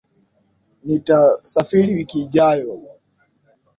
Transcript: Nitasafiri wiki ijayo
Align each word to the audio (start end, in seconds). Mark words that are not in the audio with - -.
Nitasafiri 0.85 1.91
wiki 1.97 2.17
ijayo 2.25 2.69